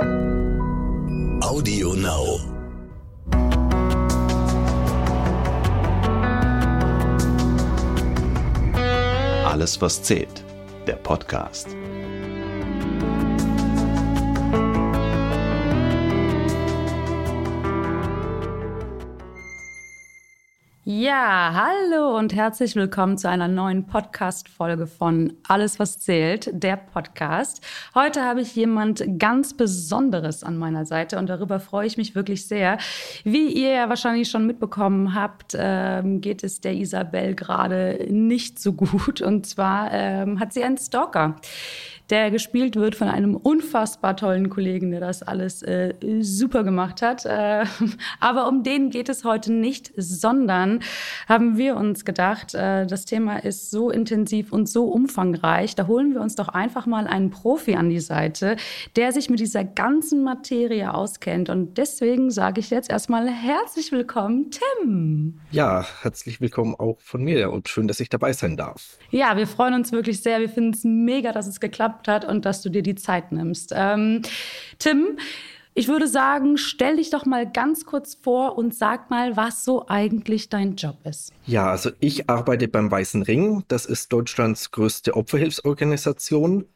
[0.00, 2.38] Audio Now.
[9.44, 10.44] Alles, was zählt.
[10.86, 11.68] Der Podcast.
[21.08, 27.66] Ja, hallo und herzlich willkommen zu einer neuen Podcast-Folge von Alles, was zählt, der Podcast.
[27.94, 32.46] Heute habe ich jemand ganz Besonderes an meiner Seite und darüber freue ich mich wirklich
[32.46, 32.76] sehr.
[33.24, 38.74] Wie ihr ja wahrscheinlich schon mitbekommen habt, ähm, geht es der Isabel gerade nicht so
[38.74, 41.36] gut und zwar ähm, hat sie einen Stalker
[42.10, 47.26] der gespielt wird von einem unfassbar tollen Kollegen, der das alles äh, super gemacht hat.
[47.26, 47.64] Äh,
[48.20, 50.80] aber um den geht es heute nicht, sondern
[51.28, 56.14] haben wir uns gedacht, äh, das Thema ist so intensiv und so umfangreich, da holen
[56.14, 58.56] wir uns doch einfach mal einen Profi an die Seite,
[58.96, 61.50] der sich mit dieser ganzen Materie auskennt.
[61.50, 65.40] Und deswegen sage ich jetzt erstmal herzlich willkommen, Tim.
[65.50, 68.98] Ja, herzlich willkommen auch von mir und schön, dass ich dabei sein darf.
[69.10, 70.40] Ja, wir freuen uns wirklich sehr.
[70.40, 73.32] Wir finden es mega, dass es geklappt geklappt hat und dass du dir die Zeit
[73.32, 73.72] nimmst.
[73.74, 74.22] Ähm,
[74.78, 75.18] Tim,
[75.74, 79.86] ich würde sagen, stell dich doch mal ganz kurz vor und sag mal, was so
[79.88, 81.32] eigentlich dein Job ist.
[81.46, 83.64] Ja, also ich arbeite beim Weißen Ring.
[83.68, 86.66] Das ist Deutschlands größte Opferhilfsorganisation.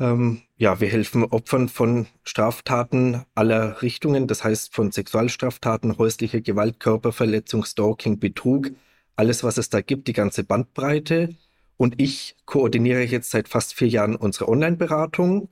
[0.00, 6.80] Ähm, ja, wir helfen Opfern von Straftaten aller Richtungen, das heißt von Sexualstraftaten, häuslicher Gewalt,
[6.80, 8.72] Körperverletzung, Stalking, Betrug,
[9.14, 11.36] alles, was es da gibt, die ganze Bandbreite.
[11.76, 15.48] Und ich koordiniere jetzt seit fast vier Jahren unsere Online-Beratung.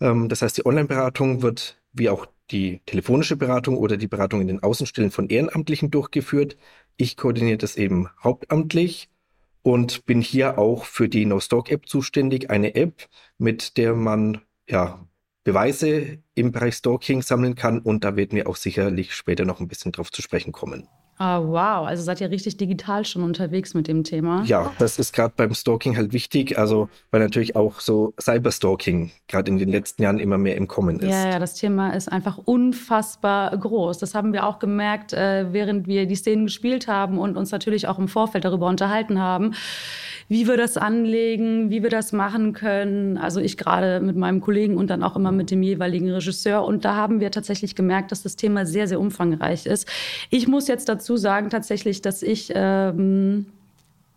[0.00, 4.48] Ähm, das heißt, die Online-Beratung wird wie auch die telefonische Beratung oder die Beratung in
[4.48, 6.56] den Außenstellen von Ehrenamtlichen durchgeführt.
[6.96, 9.08] Ich koordiniere das eben hauptamtlich
[9.62, 12.50] und bin hier auch für die No-Stalk-App zuständig.
[12.50, 13.08] Eine App,
[13.38, 15.06] mit der man ja,
[15.44, 19.68] Beweise im Bereich Stalking sammeln kann und da werden wir auch sicherlich später noch ein
[19.68, 20.88] bisschen drauf zu sprechen kommen.
[21.20, 21.86] Ah, wow.
[21.86, 24.42] Also seid ihr richtig digital schon unterwegs mit dem Thema?
[24.46, 26.58] Ja, das ist gerade beim Stalking halt wichtig.
[26.58, 30.98] Also, weil natürlich auch so Cyberstalking gerade in den letzten Jahren immer mehr im Kommen
[30.98, 31.10] ist.
[31.10, 33.98] Ja, ja, das Thema ist einfach unfassbar groß.
[33.98, 37.86] Das haben wir auch gemerkt, äh, während wir die Szenen gespielt haben und uns natürlich
[37.86, 39.52] auch im Vorfeld darüber unterhalten haben
[40.30, 43.18] wie wir das anlegen, wie wir das machen können.
[43.18, 46.64] Also ich gerade mit meinem Kollegen und dann auch immer mit dem jeweiligen Regisseur.
[46.64, 49.88] Und da haben wir tatsächlich gemerkt, dass das Thema sehr, sehr umfangreich ist.
[50.30, 53.46] Ich muss jetzt dazu sagen tatsächlich, dass ich ähm,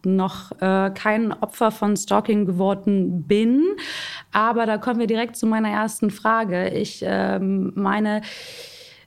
[0.05, 3.63] noch äh, kein Opfer von Stalking geworden bin.
[4.31, 6.69] Aber da kommen wir direkt zu meiner ersten Frage.
[6.69, 8.21] Ich ähm, meine,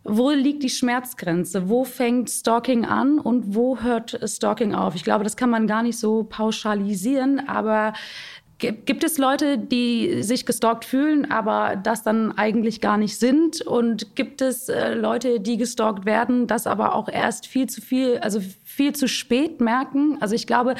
[0.05, 1.69] wo liegt die Schmerzgrenze?
[1.69, 4.95] Wo fängt Stalking an und wo hört Stalking auf?
[4.95, 7.93] Ich glaube, das kann man gar nicht so pauschalisieren, aber
[8.59, 13.61] Gibt es Leute, die sich gestalkt fühlen, aber das dann eigentlich gar nicht sind?
[13.61, 18.17] Und gibt es äh, Leute, die gestalkt werden, das aber auch erst viel zu viel,
[18.19, 20.17] also viel zu spät merken?
[20.21, 20.75] Also ich glaube,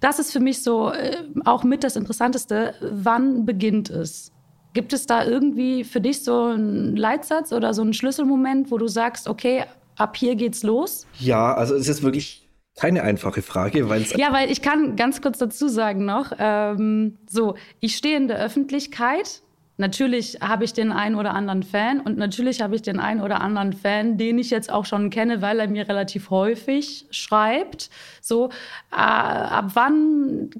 [0.00, 2.74] das ist für mich so äh, auch mit das Interessanteste.
[2.82, 4.30] Wann beginnt es?
[4.74, 8.88] Gibt es da irgendwie für dich so einen Leitsatz oder so einen Schlüsselmoment, wo du
[8.88, 9.64] sagst, okay,
[9.96, 11.06] ab hier geht's los?
[11.18, 12.41] Ja, also es ist wirklich
[12.76, 14.12] keine einfache Frage, weil es.
[14.14, 18.38] Ja, weil ich kann ganz kurz dazu sagen noch, ähm, so, ich stehe in der
[18.38, 19.42] Öffentlichkeit
[19.78, 23.40] Natürlich habe ich den einen oder anderen Fan und natürlich habe ich den einen oder
[23.40, 27.88] anderen Fan, den ich jetzt auch schon kenne, weil er mir relativ häufig schreibt.
[28.20, 28.50] So,
[28.92, 30.50] äh, ab wann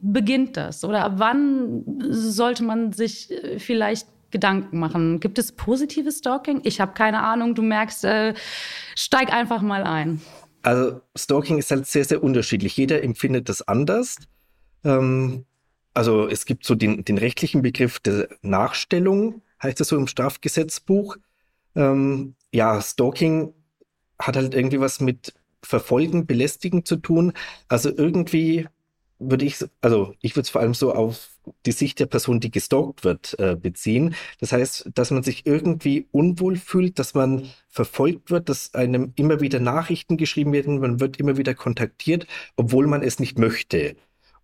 [0.00, 0.84] beginnt das?
[0.84, 5.18] Oder ab wann sollte man sich äh, vielleicht Gedanken machen?
[5.18, 6.60] Gibt es positives Stalking?
[6.62, 7.56] Ich habe keine Ahnung.
[7.56, 8.34] Du merkst, äh,
[8.94, 10.22] steig einfach mal ein.
[10.62, 12.76] Also Stalking ist halt sehr, sehr unterschiedlich.
[12.76, 14.16] Jeder empfindet das anders.
[14.84, 15.44] Ähm,
[15.94, 21.16] also es gibt so den, den rechtlichen Begriff der Nachstellung, heißt es so im Strafgesetzbuch.
[21.74, 23.52] Ähm, ja, Stalking
[24.18, 27.32] hat halt irgendwie was mit Verfolgen, Belästigen zu tun.
[27.68, 28.66] Also irgendwie
[29.18, 31.30] würde ich, also ich würde es vor allem so auf
[31.66, 34.14] die Sicht der Person, die gestalkt wird, äh, beziehen.
[34.40, 39.40] Das heißt, dass man sich irgendwie unwohl fühlt, dass man verfolgt wird, dass einem immer
[39.40, 43.96] wieder Nachrichten geschrieben werden, man wird immer wieder kontaktiert, obwohl man es nicht möchte.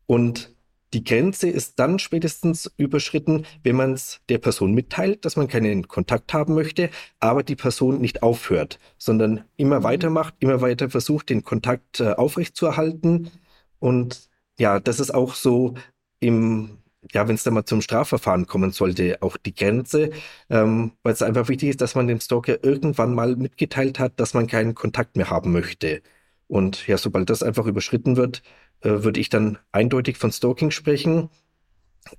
[0.07, 0.55] Und
[0.95, 5.89] die Grenze ist dann spätestens überschritten, wenn man es der Person mitteilt, dass man keinen
[5.89, 9.85] Kontakt haben möchte, aber die Person nicht aufhört, sondern immer mhm.
[9.85, 13.33] weitermacht, immer weiter versucht, den Kontakt äh, aufrechtzuerhalten.
[13.81, 15.75] Und ja, das ist auch so
[16.21, 16.79] im,
[17.13, 20.11] ja, wenn es dann mal zum Strafverfahren kommen sollte, auch die Grenze,
[20.51, 24.35] ähm, weil es einfach wichtig ist, dass man dem Stalker irgendwann mal mitgeteilt hat, dass
[24.35, 26.03] man keinen Kontakt mehr haben möchte.
[26.47, 28.43] Und ja, sobald das einfach überschritten wird,
[28.81, 31.31] äh, würde ich dann eindeutig von Stalking sprechen.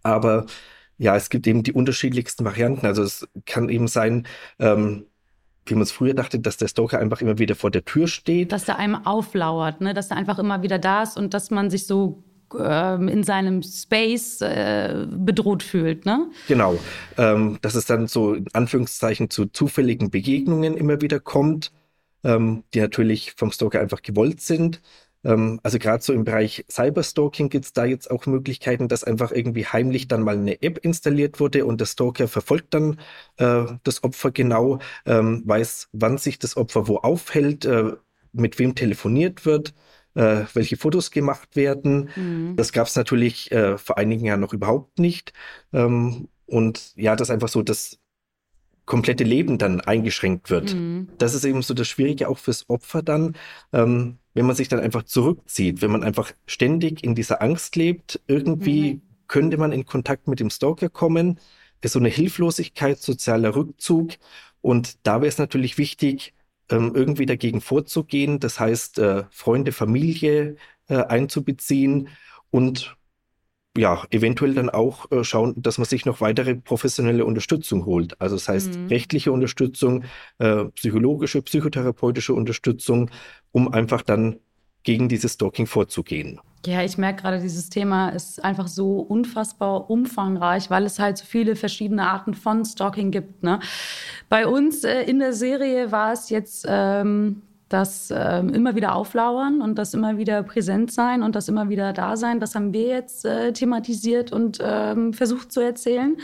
[0.04, 0.46] Aber
[0.98, 2.86] ja, es gibt eben die unterschiedlichsten Varianten.
[2.86, 4.28] Also es kann eben sein,
[4.60, 5.06] ähm,
[5.66, 8.52] wie man es früher dachte, dass der Stalker einfach immer wieder vor der Tür steht.
[8.52, 9.94] Dass der einem auflauert, ne?
[9.94, 12.24] dass er einfach immer wieder da ist und dass man sich so
[12.54, 16.30] in seinem Space äh, bedroht fühlt, ne?
[16.48, 16.78] Genau.
[17.18, 21.72] Ähm, dass es dann so in Anführungszeichen zu zufälligen Begegnungen immer wieder kommt,
[22.24, 24.82] ähm, die natürlich vom Stalker einfach gewollt sind.
[25.26, 29.32] Ähm, also gerade so im Bereich Cyberstalking gibt es da jetzt auch Möglichkeiten, dass einfach
[29.32, 33.00] irgendwie heimlich dann mal eine App installiert wurde und der Stalker verfolgt dann
[33.38, 37.94] äh, das Opfer genau, ähm, weiß, wann sich das Opfer wo aufhält, äh,
[38.32, 39.74] mit wem telefoniert wird
[40.16, 42.10] äh, welche Fotos gemacht werden.
[42.16, 42.56] Mhm.
[42.56, 45.34] Das gab es natürlich äh, vor einigen Jahren noch überhaupt nicht.
[45.74, 48.00] Ähm, und ja, das einfach so das
[48.86, 50.74] komplette Leben dann eingeschränkt wird.
[50.74, 51.10] Mhm.
[51.18, 53.36] Das ist eben so das Schwierige auch fürs Opfer dann,
[53.74, 58.20] ähm, wenn man sich dann einfach zurückzieht, wenn man einfach ständig in dieser Angst lebt,
[58.28, 59.02] irgendwie mhm.
[59.28, 61.40] könnte man in Kontakt mit dem Stalker kommen,
[61.82, 64.12] ist so eine Hilflosigkeit, sozialer Rückzug.
[64.62, 66.34] Und da wäre es natürlich wichtig,
[66.70, 68.40] irgendwie dagegen vorzugehen.
[68.40, 70.56] Das heißt, äh, Freunde, Familie
[70.88, 72.10] äh, einzubeziehen
[72.50, 72.96] und
[73.78, 78.20] ja, eventuell dann auch äh, schauen, dass man sich noch weitere professionelle Unterstützung holt.
[78.22, 78.88] Also das heißt mhm.
[78.88, 80.06] rechtliche Unterstützung,
[80.38, 83.12] äh, psychologische, psychotherapeutische Unterstützung,
[83.52, 84.40] um einfach dann
[84.86, 86.40] gegen dieses Stalking vorzugehen.
[86.66, 91.26] Ja, ich merke gerade, dieses Thema ist einfach so unfassbar umfangreich, weil es halt so
[91.26, 93.44] viele verschiedene Arten von Stalking gibt.
[93.44, 93.60] Ne?
[94.30, 99.62] Bei uns äh, in der Serie war es jetzt ähm, das ähm, immer wieder auflauern
[99.62, 102.40] und das immer wieder präsent sein und das immer wieder da sein.
[102.40, 106.18] Das haben wir jetzt äh, thematisiert und ähm, versucht zu erzählen.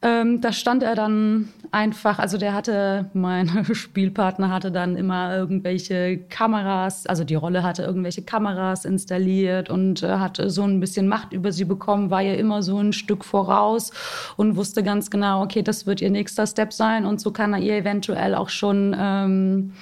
[0.00, 6.18] Ähm, da stand er dann einfach, also der hatte, mein Spielpartner hatte dann immer irgendwelche
[6.18, 11.32] Kameras, also die Rolle hatte irgendwelche Kameras installiert und äh, hatte so ein bisschen Macht
[11.32, 13.90] über sie bekommen, war ja immer so ein Stück voraus
[14.36, 17.58] und wusste ganz genau, okay, das wird ihr nächster Step sein und so kann er
[17.58, 19.72] ihr eventuell auch schon ähm,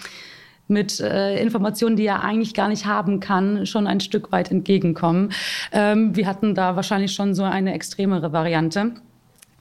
[0.67, 5.31] mit äh, Informationen, die er eigentlich gar nicht haben kann, schon ein Stück weit entgegenkommen.
[5.73, 8.93] Ähm, wir hatten da wahrscheinlich schon so eine extremere Variante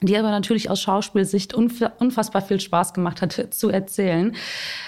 [0.02, 4.36] die aber natürlich aus Schauspielsicht unfassbar viel Spaß gemacht hat zu erzählen.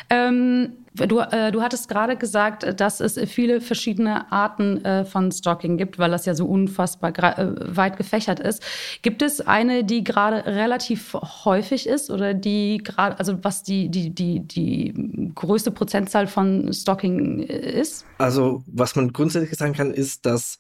[0.10, 5.78] Ähm, du, äh, du hattest gerade gesagt, dass es viele verschiedene Arten äh, von Stalking
[5.78, 8.62] gibt, weil das ja so unfassbar äh, weit gefächert ist.
[9.02, 14.10] Gibt es eine, die gerade relativ häufig ist oder die gerade, also was die, die,
[14.14, 18.06] die, die größte Prozentzahl von Stalking äh, ist?
[18.18, 20.60] Also was man grundsätzlich sagen kann, ist, dass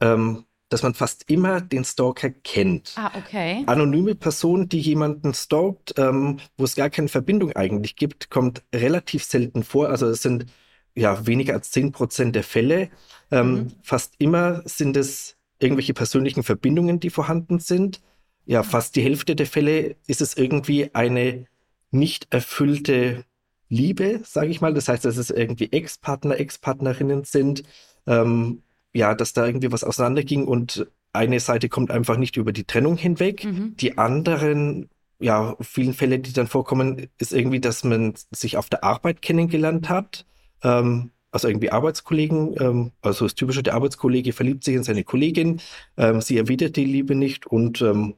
[0.00, 2.92] ähm, dass man fast immer den Stalker kennt.
[2.96, 3.64] Ah, okay.
[3.66, 9.24] Anonyme Person, die jemanden stalkt, ähm, wo es gar keine Verbindung eigentlich gibt, kommt relativ
[9.24, 9.88] selten vor.
[9.88, 10.46] Also es sind
[10.94, 12.90] ja weniger als 10 Prozent der Fälle.
[13.30, 13.72] Ähm, mhm.
[13.82, 18.00] Fast immer sind es irgendwelche persönlichen Verbindungen, die vorhanden sind.
[18.44, 21.46] Ja, fast die Hälfte der Fälle ist es irgendwie eine
[21.90, 23.24] nicht erfüllte
[23.68, 24.74] Liebe, sage ich mal.
[24.74, 27.62] Das heißt, dass es irgendwie Ex-Partner, Ex-Partnerinnen sind.
[28.06, 28.62] Ähm,
[28.98, 32.96] ja, dass da irgendwie was auseinanderging und eine Seite kommt einfach nicht über die Trennung
[32.96, 33.44] hinweg.
[33.44, 33.76] Mhm.
[33.76, 34.90] Die anderen,
[35.20, 39.88] ja, vielen Fälle, die dann vorkommen, ist irgendwie, dass man sich auf der Arbeit kennengelernt
[39.88, 40.26] hat.
[40.62, 45.60] Ähm, also irgendwie Arbeitskollegen, ähm, also das Typische, der Arbeitskollege verliebt sich in seine Kollegin,
[45.96, 48.14] ähm, sie erwidert die Liebe nicht und ähm,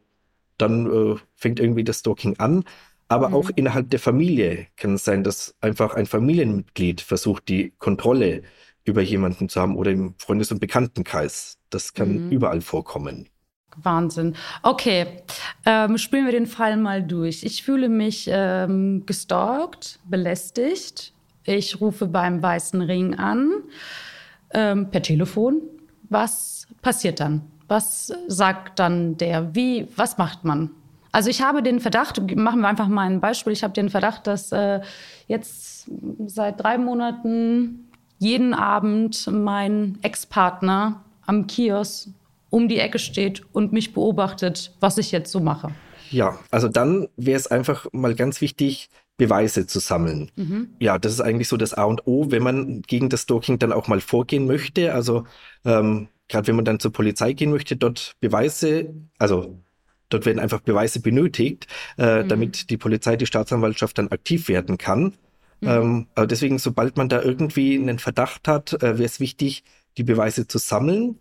[0.57, 2.65] dann äh, fängt irgendwie das Stalking an.
[3.09, 3.35] Aber mhm.
[3.35, 8.43] auch innerhalb der Familie kann es sein, dass einfach ein Familienmitglied versucht, die Kontrolle
[8.85, 11.59] über jemanden zu haben oder im Freundes- und Bekanntenkreis.
[11.71, 12.31] Das kann mhm.
[12.31, 13.29] überall vorkommen.
[13.77, 14.35] Wahnsinn.
[14.63, 15.07] Okay,
[15.65, 17.45] ähm, spielen wir den Fall mal durch.
[17.45, 21.13] Ich fühle mich ähm, gestalkt, belästigt.
[21.45, 23.51] Ich rufe beim Weißen Ring an,
[24.53, 25.63] ähm, per Telefon.
[26.09, 27.43] Was passiert dann?
[27.69, 29.55] Was sagt dann der?
[29.55, 30.71] Wie, was macht man?
[31.13, 34.27] Also ich habe den Verdacht, machen wir einfach mal ein Beispiel, ich habe den Verdacht,
[34.27, 34.81] dass äh,
[35.27, 35.91] jetzt
[36.27, 37.90] seit drei Monaten
[38.21, 42.09] jeden Abend mein Ex-Partner am Kiosk
[42.51, 45.71] um die Ecke steht und mich beobachtet, was ich jetzt so mache.
[46.11, 50.31] Ja, also dann wäre es einfach mal ganz wichtig, Beweise zu sammeln.
[50.37, 50.71] Mhm.
[50.81, 53.73] Ja, das ist eigentlich so das A und O, wenn man gegen das Stalking dann
[53.73, 54.95] auch mal vorgehen möchte.
[54.95, 55.25] Also
[55.65, 59.59] ähm, gerade wenn man dann zur Polizei gehen möchte, dort Beweise, also
[60.09, 62.29] dort werden einfach Beweise benötigt, äh, mhm.
[62.29, 65.15] damit die Polizei, die Staatsanwaltschaft dann aktiv werden kann.
[65.61, 65.69] Mhm.
[65.69, 69.65] Ähm, aber deswegen, sobald man da irgendwie einen Verdacht hat, äh, wäre es wichtig,
[69.97, 71.19] die Beweise zu sammeln.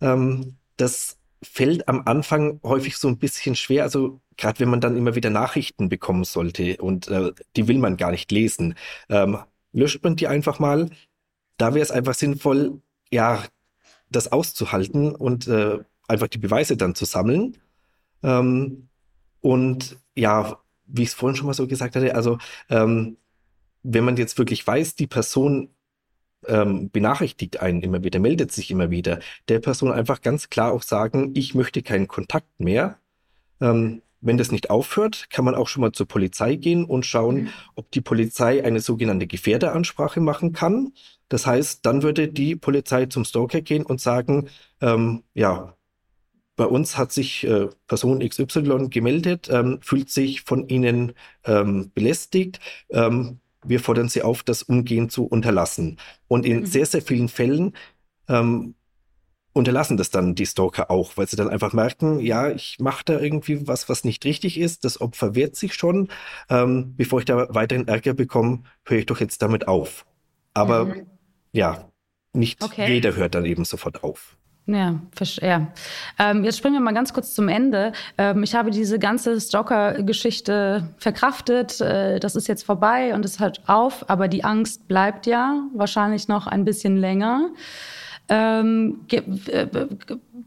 [0.00, 3.82] Ähm, das fällt am Anfang häufig so ein bisschen schwer.
[3.82, 7.96] Also gerade wenn man dann immer wieder Nachrichten bekommen sollte und äh, die will man
[7.96, 8.74] gar nicht lesen,
[9.08, 9.38] ähm,
[9.72, 10.88] löscht man die einfach mal.
[11.56, 12.80] Da wäre es einfach sinnvoll,
[13.10, 13.44] ja,
[14.10, 17.58] das auszuhalten und äh, einfach die Beweise dann zu sammeln.
[18.22, 18.88] Ähm,
[19.40, 23.16] und ja, wie ich es vorhin schon mal so gesagt hatte, also ähm,
[23.82, 25.70] wenn man jetzt wirklich weiß, die Person
[26.46, 30.82] ähm, benachrichtigt einen immer wieder, meldet sich immer wieder, der Person einfach ganz klar auch
[30.82, 32.98] sagen, ich möchte keinen Kontakt mehr.
[33.60, 37.42] Ähm, wenn das nicht aufhört, kann man auch schon mal zur Polizei gehen und schauen,
[37.42, 37.48] mhm.
[37.74, 40.92] ob die Polizei eine sogenannte Gefährderansprache machen kann.
[41.28, 44.48] Das heißt, dann würde die Polizei zum Stalker gehen und sagen,
[44.80, 45.76] ähm, ja,
[46.54, 52.60] bei uns hat sich äh, Person XY gemeldet, ähm, fühlt sich von Ihnen ähm, belästigt.
[52.90, 55.98] Ähm, wir fordern Sie auf, das umgehend zu unterlassen.
[56.28, 56.66] Und in mhm.
[56.66, 57.74] sehr, sehr vielen Fällen
[58.28, 58.74] ähm,
[59.52, 63.20] unterlassen das dann die Stalker auch, weil sie dann einfach merken, ja, ich mache da
[63.20, 64.84] irgendwie was, was nicht richtig ist.
[64.84, 66.08] Das Opfer wehrt sich schon.
[66.48, 70.06] Ähm, bevor ich da weiterhin Ärger bekomme, höre ich doch jetzt damit auf.
[70.54, 71.06] Aber mhm.
[71.52, 71.90] ja,
[72.32, 72.92] nicht okay.
[72.92, 74.36] jeder hört dann eben sofort auf.
[74.66, 74.94] Ja,
[75.40, 75.66] ja.
[76.20, 77.92] Ähm, jetzt springen wir mal ganz kurz zum Ende.
[78.16, 81.80] Ähm, ich habe diese ganze Stalker-Geschichte verkraftet.
[81.80, 86.28] Äh, das ist jetzt vorbei und es hört auf, aber die Angst bleibt ja wahrscheinlich
[86.28, 87.50] noch ein bisschen länger.
[88.28, 89.00] Ähm,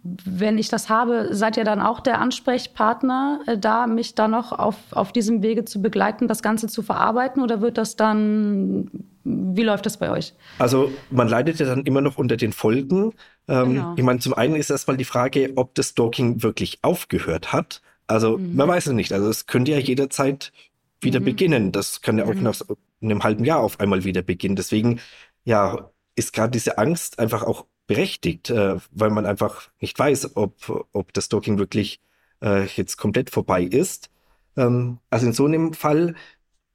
[0.03, 4.53] wenn ich das habe, seid ihr dann auch der Ansprechpartner äh, da, mich da noch
[4.53, 8.89] auf, auf diesem Wege zu begleiten, das Ganze zu verarbeiten oder wird das dann,
[9.25, 10.33] wie läuft das bei euch?
[10.59, 13.13] Also man leidet ja dann immer noch unter den Folgen.
[13.47, 13.93] Ähm, genau.
[13.97, 17.81] Ich meine, zum einen ist erstmal die Frage, ob das Stalking wirklich aufgehört hat.
[18.05, 18.55] Also mhm.
[18.55, 19.11] man weiß es nicht.
[19.11, 20.53] Also es könnte ja jederzeit
[21.01, 21.25] wieder mhm.
[21.25, 21.71] beginnen.
[21.71, 22.43] Das kann ja auch mhm.
[22.43, 22.61] nach
[23.01, 24.55] einem halben Jahr auf einmal wieder beginnen.
[24.55, 24.99] Deswegen,
[25.43, 30.87] ja, ist gerade diese Angst einfach auch berechtigt, äh, weil man einfach nicht weiß, ob,
[30.91, 31.99] ob das Stalking wirklich
[32.43, 34.09] äh, jetzt komplett vorbei ist.
[34.55, 36.15] Ähm, also in so einem Fall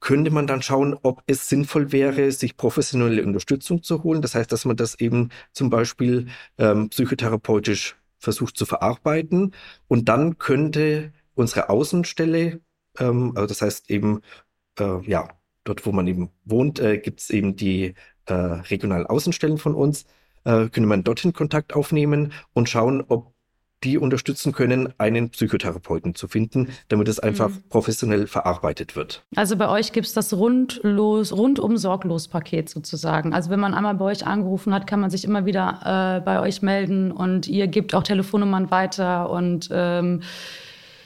[0.00, 4.22] könnte man dann schauen, ob es sinnvoll wäre, sich professionelle Unterstützung zu holen.
[4.22, 6.28] Das heißt, dass man das eben zum Beispiel
[6.58, 9.54] ähm, psychotherapeutisch versucht zu verarbeiten.
[9.88, 12.60] Und dann könnte unsere Außenstelle,
[12.98, 14.20] ähm, also das heißt eben,
[14.78, 15.28] äh, ja,
[15.64, 17.94] dort, wo man eben wohnt, äh, gibt es eben die
[18.26, 20.04] äh, regionalen Außenstellen von uns,
[20.44, 23.34] äh, könnte man dorthin Kontakt aufnehmen und schauen, ob
[23.84, 27.62] die unterstützen können, einen Psychotherapeuten zu finden, damit es einfach mhm.
[27.68, 29.24] professionell verarbeitet wird.
[29.36, 33.32] Also bei euch gibt es das rundlos, rundum sorglos Paket sozusagen.
[33.32, 36.40] Also wenn man einmal bei euch angerufen hat, kann man sich immer wieder äh, bei
[36.40, 40.22] euch melden und ihr gebt auch Telefonnummern weiter und ähm,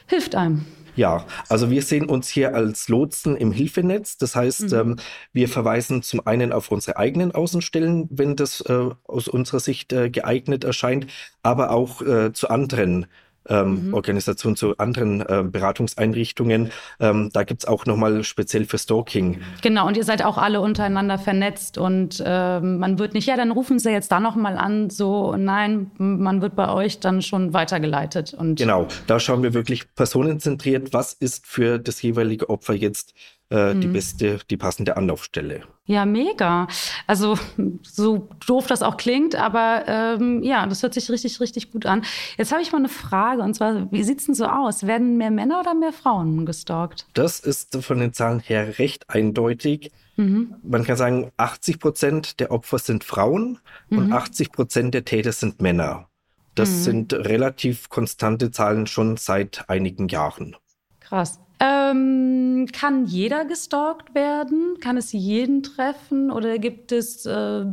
[0.06, 0.64] hilft einem.
[0.96, 4.16] Ja, also wir sehen uns hier als Lotsen im Hilfenetz.
[4.16, 4.78] Das heißt, mhm.
[4.78, 4.96] ähm,
[5.32, 10.10] wir verweisen zum einen auf unsere eigenen Außenstellen, wenn das äh, aus unserer Sicht äh,
[10.10, 11.06] geeignet erscheint,
[11.42, 13.06] aber auch äh, zu anderen
[13.48, 13.94] ähm, mhm.
[13.94, 16.70] Organisation zu anderen äh, Beratungseinrichtungen.
[17.00, 19.40] Ähm, da gibt's auch nochmal speziell für Stalking.
[19.62, 23.50] Genau, und ihr seid auch alle untereinander vernetzt und äh, man wird nicht, ja, dann
[23.50, 28.34] rufen Sie jetzt da nochmal an, so, nein, man wird bei euch dann schon weitergeleitet.
[28.34, 33.14] Und genau, da schauen wir wirklich personenzentriert, was ist für das jeweilige Opfer jetzt
[33.54, 33.92] äh, die mhm.
[33.92, 35.62] beste, die passende Anlaufstelle.
[35.86, 36.66] Ja, mega.
[37.06, 37.38] Also
[37.82, 42.02] so doof das auch klingt, aber ähm, ja, das hört sich richtig, richtig gut an.
[42.36, 44.86] Jetzt habe ich mal eine Frage und zwar, wie sieht es denn so aus?
[44.86, 47.06] Werden mehr Männer oder mehr Frauen gestalkt?
[47.14, 49.92] Das ist von den Zahlen her recht eindeutig.
[50.16, 50.56] Mhm.
[50.62, 53.58] Man kann sagen, 80 Prozent der Opfer sind Frauen
[53.88, 53.98] mhm.
[53.98, 56.08] und 80 Prozent der Täter sind Männer.
[56.56, 56.82] Das mhm.
[56.82, 60.56] sind relativ konstante Zahlen schon seit einigen Jahren.
[61.00, 61.38] Krass.
[61.64, 64.76] Ähm, kann jeder gestalkt werden?
[64.80, 66.30] Kann es jeden treffen?
[66.30, 67.64] Oder gibt es äh,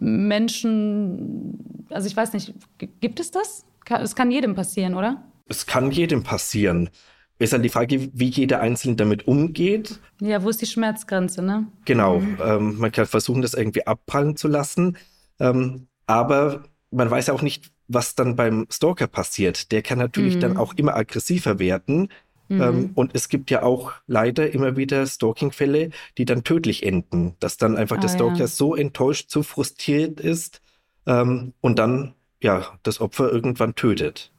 [0.00, 2.54] Menschen, also ich weiß nicht,
[3.00, 3.66] gibt es das?
[4.00, 5.22] Es kann jedem passieren, oder?
[5.46, 6.88] Es kann jedem passieren.
[7.38, 9.98] Ist halt die Frage, wie jeder Einzelne damit umgeht.
[10.20, 11.66] Ja, wo ist die Schmerzgrenze, ne?
[11.84, 12.20] Genau.
[12.20, 12.38] Mhm.
[12.42, 14.96] Ähm, man kann versuchen, das irgendwie abprallen zu lassen.
[15.38, 19.72] Ähm, aber man weiß auch nicht, was dann beim Stalker passiert.
[19.72, 20.40] Der kann natürlich mhm.
[20.40, 22.08] dann auch immer aggressiver werden.
[22.48, 22.62] Mhm.
[22.62, 27.56] Ähm, und es gibt ja auch leider immer wieder Stalking-Fälle, die dann tödlich enden, dass
[27.56, 28.46] dann einfach ah, der Stalker ja.
[28.46, 30.60] so enttäuscht, so frustriert ist
[31.06, 34.30] ähm, und dann ja das Opfer irgendwann tötet.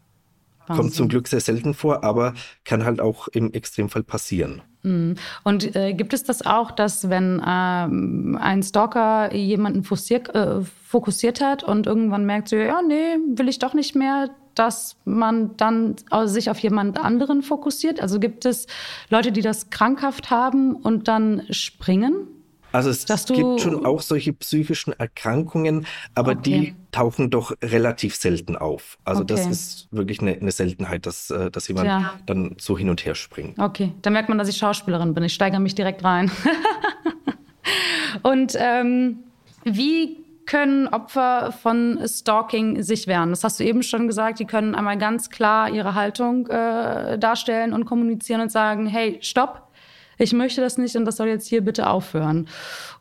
[0.68, 0.82] Wahnsinn.
[0.82, 2.34] Kommt zum Glück sehr selten vor, aber
[2.64, 4.62] kann halt auch im Extremfall passieren.
[4.84, 5.16] Mhm.
[5.44, 11.42] Und äh, gibt es das auch, dass wenn ähm, ein Stalker jemanden fokussiert, äh, fokussiert
[11.42, 15.96] hat und irgendwann merkt so, ja, nee, will ich doch nicht mehr, dass man dann
[16.26, 18.00] sich auf jemand anderen fokussiert?
[18.00, 18.68] Also gibt es
[19.10, 22.28] Leute, die das krankhaft haben und dann springen?
[22.76, 26.42] Also es gibt schon auch solche psychischen Erkrankungen, aber okay.
[26.44, 28.98] die tauchen doch relativ selten auf.
[29.06, 29.34] Also okay.
[29.34, 32.14] das ist wirklich eine, eine Seltenheit, dass, äh, dass jemand ja.
[32.26, 33.58] dann so hin und her springt.
[33.60, 35.24] Okay, da merkt man, dass ich Schauspielerin bin.
[35.24, 36.30] Ich steigere mich direkt rein.
[38.24, 39.20] und ähm,
[39.64, 43.32] wie können Opfer von Stalking sich wehren?
[43.32, 44.40] Das hast du eben schon gesagt.
[44.40, 49.66] Die können einmal ganz klar ihre Haltung äh, darstellen und kommunizieren und sagen, hey, stopp,
[50.18, 52.48] ich möchte das nicht und das soll jetzt hier bitte aufhören.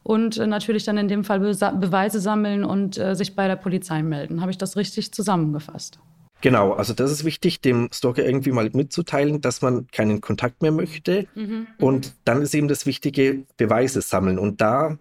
[0.02, 3.56] Und äh, natürlich dann in dem Fall Be Beweise sammeln und äh, sich bei der
[3.56, 4.40] Polizei melden.
[4.40, 5.98] Habe ich das richtig zusammengefasst?
[6.40, 10.72] Genau, also das ist wichtig, dem Stalker irgendwie mal mitzuteilen, dass man keinen Kontakt mehr
[10.72, 11.26] möchte.
[11.34, 14.38] Mhm, und dann ist eben das Wichtige, Beweise sammeln.
[14.38, 14.98] Und da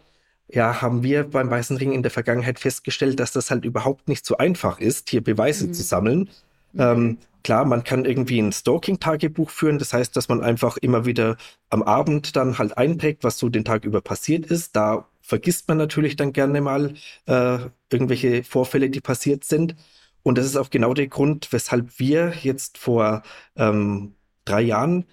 [0.54, 4.26] ja, haben wir beim Weißen Ring in der Vergangenheit festgestellt, dass das halt überhaupt nicht
[4.26, 5.74] so einfach ist, hier Beweise mhm.
[5.74, 6.30] zu sammeln.
[6.74, 6.80] Mhm.
[6.80, 9.80] Ähm, klar, man kann irgendwie ein Stalking-Tagebuch führen.
[9.80, 11.38] Das heißt, dass man einfach immer wieder
[11.70, 14.76] am Abend dann halt einprägt, was so den Tag über passiert ist.
[14.76, 16.94] Da vergisst man natürlich dann gerne mal
[17.26, 17.58] äh,
[17.92, 19.76] irgendwelche Vorfälle, die passiert sind.
[20.22, 23.24] Und das ist auch genau der Grund, weshalb wir jetzt vor
[23.56, 24.14] ähm,
[24.46, 25.06] drei Jahren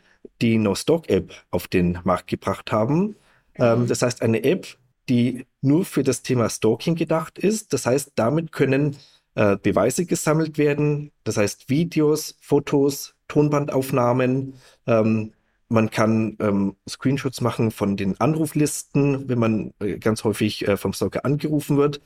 [0.42, 3.16] die No-Stalk-App auf den Markt gebracht haben.
[3.54, 3.86] Ähm, mhm.
[3.86, 4.66] das heißt, eine App,
[5.10, 7.72] die nur für das Thema Stalking gedacht ist.
[7.72, 8.96] Das heißt, damit können
[9.34, 11.10] äh, Beweise gesammelt werden.
[11.24, 14.54] Das heißt, Videos, Fotos, Tonbandaufnahmen.
[14.86, 15.32] Ähm,
[15.68, 20.92] man kann ähm, Screenshots machen von den Anruflisten, wenn man äh, ganz häufig äh, vom
[20.92, 22.00] Stalker angerufen wird.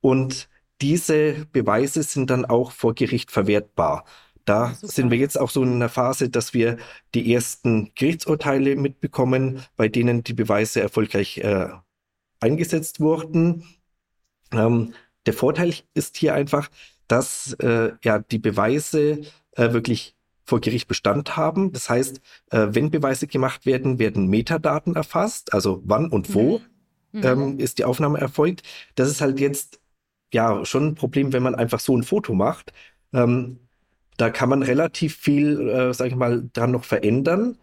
[0.00, 0.48] Und
[0.80, 4.04] diese Beweise sind dann auch vor Gericht verwertbar.
[4.46, 4.92] Da Super.
[4.92, 6.78] sind wir jetzt auch so in einer Phase, dass wir
[7.14, 11.68] die ersten Gerichtsurteile mitbekommen, bei denen die Beweise erfolgreich äh,
[12.40, 13.64] eingesetzt wurden.
[14.52, 14.94] Ähm,
[15.26, 16.68] der Vorteil ist hier einfach,
[17.08, 19.20] dass äh, ja die Beweise
[19.52, 21.72] äh, wirklich vor Gericht Bestand haben.
[21.72, 26.60] Das heißt, äh, wenn Beweise gemacht werden, werden Metadaten erfasst, also wann und wo
[27.12, 27.22] mhm.
[27.22, 27.58] ähm, mhm.
[27.58, 28.62] ist die Aufnahme erfolgt.
[28.94, 29.80] Das ist halt jetzt
[30.32, 32.72] ja schon ein Problem, wenn man einfach so ein Foto macht.
[33.12, 33.58] Ähm,
[34.16, 37.58] da kann man relativ viel, äh, sag ich mal, dran noch verändern.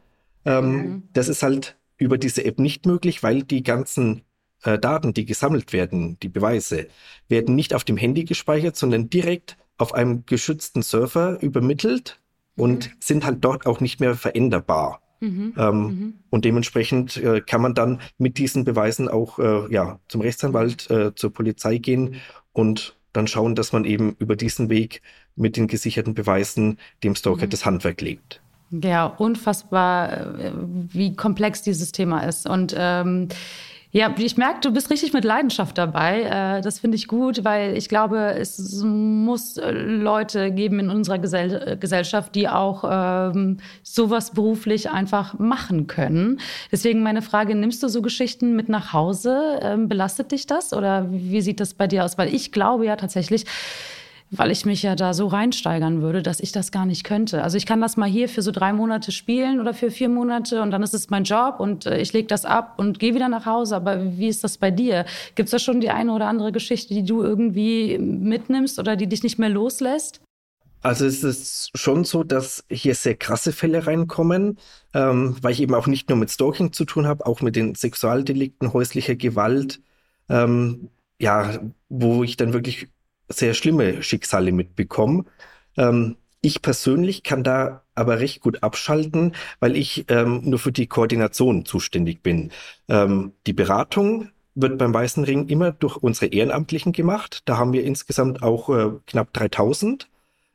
[0.45, 1.03] Ähm, mhm.
[1.13, 4.23] Das ist halt über diese App nicht möglich, weil die ganzen
[4.63, 6.87] äh, Daten, die gesammelt werden, die Beweise,
[7.27, 12.19] werden nicht auf dem Handy gespeichert, sondern direkt auf einem geschützten Server übermittelt
[12.55, 12.63] mhm.
[12.63, 15.01] und sind halt dort auch nicht mehr veränderbar.
[15.19, 15.53] Mhm.
[15.57, 16.13] Ähm, mhm.
[16.29, 21.15] Und dementsprechend äh, kann man dann mit diesen Beweisen auch äh, ja, zum Rechtsanwalt, äh,
[21.15, 22.15] zur Polizei gehen
[22.51, 25.01] und dann schauen, dass man eben über diesen Weg
[25.35, 27.51] mit den gesicherten Beweisen dem Stalker mhm.
[27.51, 28.41] das Handwerk legt.
[28.71, 32.47] Ja, unfassbar, äh, wie komplex dieses Thema ist.
[32.49, 33.29] Und ähm,
[33.95, 36.23] ja, ich merke, du bist richtig mit Leidenschaft dabei.
[36.23, 41.19] Äh, das finde ich gut, weil ich glaube, es muss äh, Leute geben in unserer
[41.19, 46.39] Gesell äh, Gesellschaft, die auch ähm, sowas beruflich einfach machen können.
[46.71, 49.59] Deswegen meine Frage, nimmst du so Geschichten mit nach Hause?
[49.61, 52.17] Ähm, belastet dich das oder wie sieht das bei dir aus?
[52.17, 53.45] Weil ich glaube ja tatsächlich,
[54.35, 57.43] weil ich mich ja da so reinsteigern würde, dass ich das gar nicht könnte.
[57.43, 60.61] Also ich kann das mal hier für so drei Monate spielen oder für vier Monate
[60.63, 63.29] und dann ist es mein Job und äh, ich lege das ab und gehe wieder
[63.29, 63.75] nach Hause.
[63.75, 65.05] Aber wie ist das bei dir?
[65.35, 69.07] Gibt es da schon die eine oder andere Geschichte, die du irgendwie mitnimmst oder die
[69.07, 70.19] dich nicht mehr loslässt?
[70.81, 74.57] Also es ist schon so, dass hier sehr krasse Fälle reinkommen,
[74.93, 77.75] ähm, weil ich eben auch nicht nur mit Stalking zu tun habe, auch mit den
[77.75, 79.79] Sexualdelikten, häuslicher Gewalt,
[80.27, 82.89] ähm, ja, wo ich dann wirklich
[83.33, 85.27] sehr schlimme Schicksale mitbekommen.
[85.77, 90.87] Ähm, ich persönlich kann da aber recht gut abschalten, weil ich ähm, nur für die
[90.87, 92.51] Koordination zuständig bin.
[92.89, 97.43] Ähm, die Beratung wird beim Weißen Ring immer durch unsere Ehrenamtlichen gemacht.
[97.45, 100.09] Da haben wir insgesamt auch äh, knapp 3000.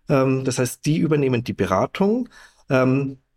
[0.08, 2.28] Ähm, das heißt, die übernehmen die Beratung.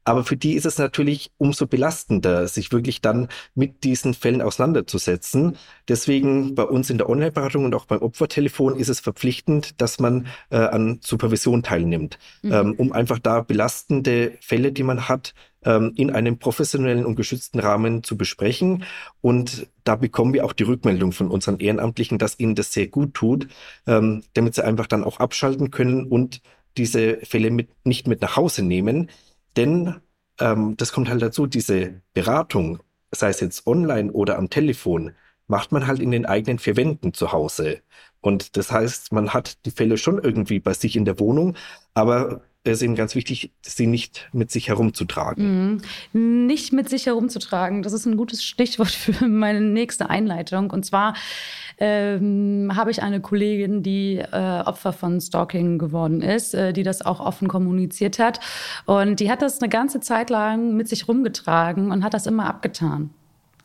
[0.03, 5.57] Aber für die ist es natürlich umso belastender, sich wirklich dann mit diesen Fällen auseinanderzusetzen.
[5.87, 10.27] Deswegen bei uns in der Online-Beratung und auch beim Opfertelefon ist es verpflichtend, dass man
[10.49, 12.51] äh, an Supervision teilnimmt, mhm.
[12.51, 15.33] ähm, um einfach da belastende Fälle, die man hat,
[15.63, 18.83] ähm, in einem professionellen und geschützten Rahmen zu besprechen.
[19.21, 23.13] Und da bekommen wir auch die Rückmeldung von unseren Ehrenamtlichen, dass ihnen das sehr gut
[23.13, 23.47] tut,
[23.85, 26.41] ähm, damit sie einfach dann auch abschalten können und
[26.77, 29.09] diese Fälle mit, nicht mit nach Hause nehmen.
[29.57, 30.01] Denn
[30.39, 32.79] ähm, das kommt halt dazu, diese Beratung,
[33.11, 35.13] sei es jetzt online oder am Telefon,
[35.47, 37.81] macht man halt in den eigenen vier Wänden zu Hause.
[38.21, 41.57] Und das heißt, man hat die Fälle schon irgendwie bei sich in der Wohnung,
[41.93, 45.81] aber es ist eben ganz wichtig, sie nicht mit sich herumzutragen.
[46.13, 46.45] Mhm.
[46.45, 50.69] Nicht mit sich herumzutragen, das ist ein gutes Stichwort für meine nächste Einleitung.
[50.69, 51.15] Und zwar
[51.79, 57.01] ähm, habe ich eine Kollegin, die äh, Opfer von Stalking geworden ist, äh, die das
[57.01, 58.39] auch offen kommuniziert hat.
[58.85, 62.45] Und die hat das eine ganze Zeit lang mit sich rumgetragen und hat das immer
[62.45, 63.09] abgetan.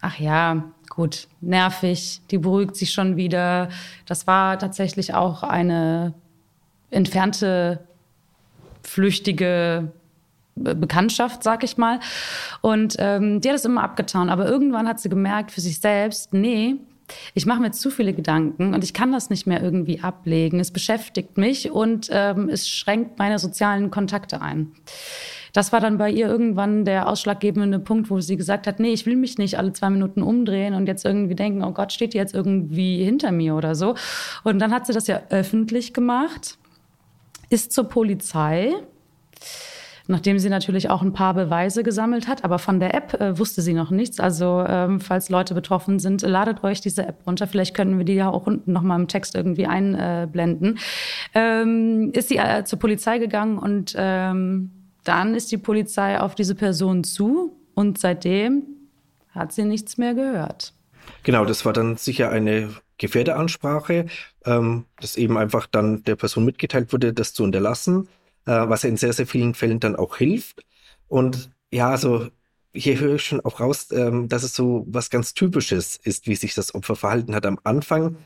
[0.00, 3.68] Ach ja, gut, nervig, die beruhigt sich schon wieder.
[4.06, 6.14] Das war tatsächlich auch eine
[6.90, 7.85] entfernte
[8.86, 9.92] flüchtige
[10.54, 12.00] Bekanntschaft, sag ich mal.
[12.62, 14.30] Und ähm, die hat es immer abgetan.
[14.30, 16.76] Aber irgendwann hat sie gemerkt für sich selbst, nee,
[17.34, 20.58] ich mache mir zu viele Gedanken und ich kann das nicht mehr irgendwie ablegen.
[20.58, 24.72] Es beschäftigt mich und ähm, es schränkt meine sozialen Kontakte ein.
[25.52, 29.06] Das war dann bei ihr irgendwann der ausschlaggebende Punkt, wo sie gesagt hat, nee, ich
[29.06, 32.18] will mich nicht alle zwei Minuten umdrehen und jetzt irgendwie denken, oh Gott, steht die
[32.18, 33.94] jetzt irgendwie hinter mir oder so.
[34.44, 36.58] Und dann hat sie das ja öffentlich gemacht,
[37.48, 38.74] ist zur Polizei
[40.08, 42.44] nachdem sie natürlich auch ein paar Beweise gesammelt hat.
[42.44, 44.20] Aber von der App äh, wusste sie noch nichts.
[44.20, 47.46] Also ähm, falls Leute betroffen sind, ladet euch diese App runter.
[47.46, 50.78] Vielleicht können wir die ja auch unten nochmal im Text irgendwie einblenden.
[51.34, 54.70] Ähm, ist sie äh, zur Polizei gegangen und ähm,
[55.04, 58.62] dann ist die Polizei auf diese Person zu und seitdem
[59.30, 60.72] hat sie nichts mehr gehört.
[61.22, 64.06] Genau, das war dann sicher eine Gefährderansprache,
[64.44, 68.08] ähm, dass eben einfach dann der Person mitgeteilt wurde, das zu unterlassen
[68.46, 70.64] äh, was ja in sehr, sehr vielen Fällen dann auch hilft.
[71.08, 72.28] Und ja, also
[72.72, 76.36] hier höre ich schon auch raus, ähm, dass es so was ganz Typisches ist, wie
[76.36, 78.16] sich das Opfer verhalten hat am Anfang.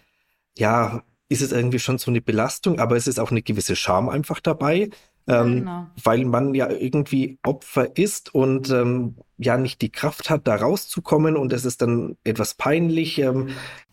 [0.59, 4.09] Ja, ist es irgendwie schon so eine Belastung, aber es ist auch eine gewisse Scham
[4.09, 4.90] einfach dabei,
[5.28, 5.87] ähm, genau.
[6.02, 11.37] weil man ja irgendwie Opfer ist und ähm, ja nicht die Kraft hat, da rauszukommen
[11.37, 13.18] und es ist dann etwas peinlich.
[13.18, 13.48] Ähm,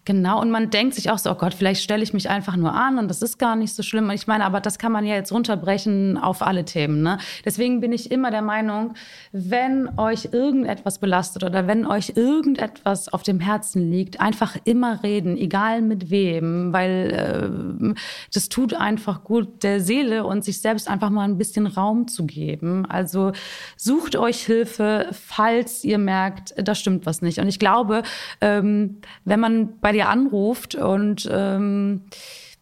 [0.08, 2.74] Genau, und man denkt sich auch so, oh Gott, vielleicht stelle ich mich einfach nur
[2.74, 4.10] an und das ist gar nicht so schlimm.
[4.12, 7.02] Ich meine, aber das kann man ja jetzt runterbrechen auf alle Themen.
[7.02, 7.18] Ne?
[7.44, 8.94] Deswegen bin ich immer der Meinung,
[9.34, 15.36] wenn euch irgendetwas belastet oder wenn euch irgendetwas auf dem Herzen liegt, einfach immer reden,
[15.36, 17.94] egal mit wem, weil äh,
[18.34, 22.26] das tut einfach gut der Seele und sich selbst einfach mal ein bisschen Raum zu
[22.26, 22.86] geben.
[22.86, 23.34] Also
[23.76, 27.38] sucht euch Hilfe, falls ihr merkt, da stimmt was nicht.
[27.38, 28.02] Und ich glaube,
[28.42, 32.02] ähm, wenn man bei dir anruft und ähm,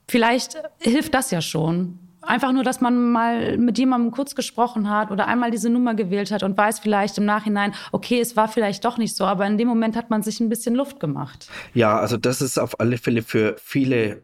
[0.10, 2.00] vielleicht hilft das ja schon.
[2.22, 6.32] Einfach nur, dass man mal mit jemandem kurz gesprochen hat oder einmal diese Nummer gewählt
[6.32, 9.58] hat und weiß vielleicht im Nachhinein, okay, es war vielleicht doch nicht so, aber in
[9.58, 11.48] dem Moment hat man sich ein bisschen Luft gemacht.
[11.74, 14.24] Ja, also das ist auf alle Fälle für viele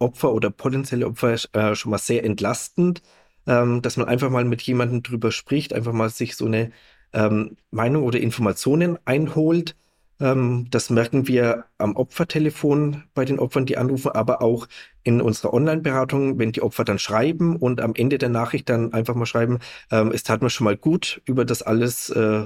[0.00, 3.00] Opfer oder potenzielle Opfer äh, schon mal sehr entlastend,
[3.46, 6.72] ähm, dass man einfach mal mit jemandem drüber spricht, einfach mal sich so eine
[7.12, 9.76] ähm, Meinung oder Informationen einholt
[10.22, 14.68] ähm, das merken wir am Opfertelefon bei den Opfern, die anrufen, aber auch
[15.02, 19.16] in unserer Online-Beratung, wenn die Opfer dann schreiben und am Ende der Nachricht dann einfach
[19.16, 19.58] mal schreiben,
[19.90, 22.44] ähm, es tat mir schon mal gut, über das alles äh,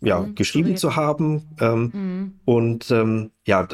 [0.00, 1.42] ja, mhm, geschrieben zu haben.
[1.60, 2.34] Ähm, mhm.
[2.46, 3.68] Und ähm, ja,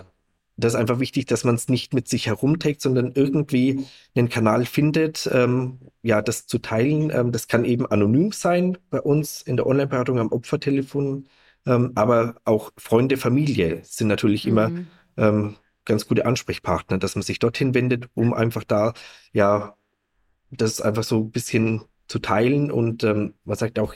[0.61, 4.65] das ist einfach wichtig, dass man es nicht mit sich herumträgt, sondern irgendwie einen Kanal
[4.65, 7.11] findet, ähm, ja, das zu teilen.
[7.11, 11.27] Ähm, das kann eben anonym sein bei uns in der Online-Beratung am Opfertelefon.
[11.67, 14.51] Ähm, aber auch Freunde, Familie sind natürlich mhm.
[14.51, 14.71] immer
[15.17, 18.95] ähm, ganz gute Ansprechpartner, dass man sich dorthin wendet, um einfach da,
[19.33, 19.77] ja,
[20.51, 22.71] das einfach so ein bisschen zu teilen.
[22.71, 23.95] Und ähm, man sagt auch,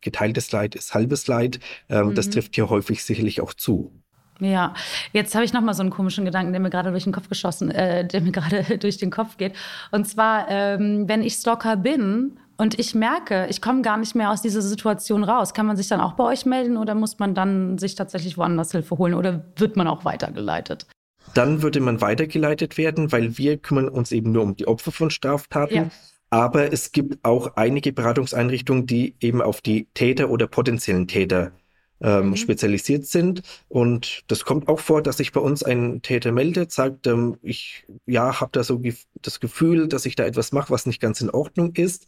[0.00, 1.60] geteiltes Leid ist halbes Leid.
[1.88, 2.14] Ähm, mhm.
[2.14, 3.99] Das trifft hier häufig sicherlich auch zu.
[4.40, 4.74] Ja,
[5.12, 7.28] jetzt habe ich noch mal so einen komischen Gedanken, der mir gerade durch den Kopf
[7.28, 9.54] geschossen, äh, der mir gerade durch den Kopf geht.
[9.90, 14.30] Und zwar, ähm, wenn ich Stalker bin und ich merke, ich komme gar nicht mehr
[14.30, 15.54] aus dieser Situation raus.
[15.54, 18.72] Kann man sich dann auch bei euch melden oder muss man dann sich tatsächlich woanders
[18.72, 20.86] Hilfe holen oder wird man auch weitergeleitet?
[21.34, 25.10] Dann würde man weitergeleitet werden, weil wir kümmern uns eben nur um die Opfer von
[25.10, 25.74] Straftaten.
[25.74, 25.90] Ja.
[26.30, 31.52] Aber es gibt auch einige Beratungseinrichtungen, die eben auf die Täter oder potenziellen Täter
[32.00, 32.36] ähm, mhm.
[32.36, 33.42] spezialisiert sind.
[33.68, 37.86] Und das kommt auch vor, dass sich bei uns ein Täter meldet, sagt, ähm, ich
[38.06, 38.80] ja, habe da so
[39.22, 42.06] das Gefühl, dass ich da etwas mache, was nicht ganz in Ordnung ist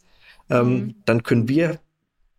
[0.49, 0.95] ähm, mhm.
[1.05, 1.79] dann können wir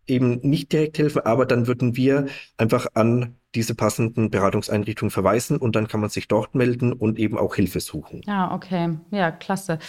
[0.07, 5.75] eben nicht direkt helfen, aber dann würden wir einfach an diese passenden Beratungseinrichtungen verweisen und
[5.75, 8.21] dann kann man sich dort melden und eben auch Hilfe suchen.
[8.25, 8.97] Ja, okay.
[9.11, 9.79] Ja, klasse.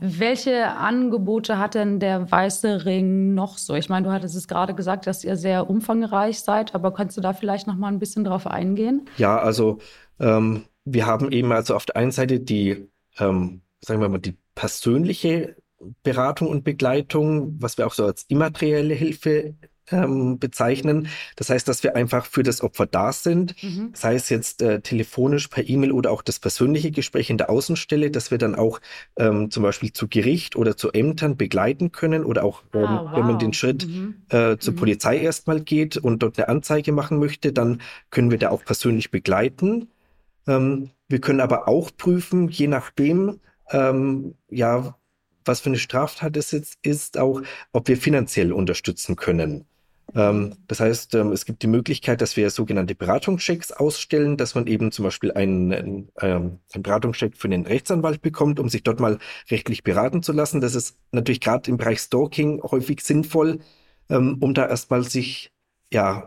[0.00, 3.74] Welche Angebote hat denn der Weiße Ring noch so?
[3.74, 7.20] Ich meine, du hattest es gerade gesagt, dass ihr sehr umfangreich seid, aber kannst du
[7.20, 9.08] da vielleicht noch mal ein bisschen drauf eingehen?
[9.16, 9.78] Ja, also
[10.20, 14.36] ähm, wir haben eben also auf der einen Seite die, ähm, sagen wir mal, die
[14.54, 15.56] persönliche
[16.02, 19.54] Beratung und Begleitung, was wir auch so als immaterielle Hilfe
[19.92, 21.08] ähm, bezeichnen.
[21.36, 23.90] Das heißt, dass wir einfach für das Opfer da sind, mhm.
[23.94, 28.10] sei es jetzt äh, telefonisch, per E-Mail oder auch das persönliche Gespräch in der Außenstelle,
[28.10, 28.80] dass wir dann auch
[29.16, 33.18] ähm, zum Beispiel zu Gericht oder zu Ämtern begleiten können oder auch, ähm, ah, wow.
[33.18, 34.22] wenn man den Schritt mhm.
[34.28, 34.78] äh, zur mhm.
[34.78, 39.10] Polizei erstmal geht und dort eine Anzeige machen möchte, dann können wir da auch persönlich
[39.10, 39.88] begleiten.
[40.46, 44.94] Ähm, wir können aber auch prüfen, je nachdem, ähm, ja,
[45.48, 49.66] was für eine Straftat es jetzt ist, auch ob wir finanziell unterstützen können.
[50.14, 54.66] Ähm, das heißt, ähm, es gibt die Möglichkeit, dass wir sogenannte Beratungschecks ausstellen, dass man
[54.66, 59.00] eben zum Beispiel einen, einen, ähm, einen Beratungscheck für einen Rechtsanwalt bekommt, um sich dort
[59.00, 59.18] mal
[59.50, 60.60] rechtlich beraten zu lassen.
[60.60, 63.60] Das ist natürlich gerade im Bereich Stalking häufig sinnvoll,
[64.08, 65.52] ähm, um da erstmal sich
[65.92, 66.26] ja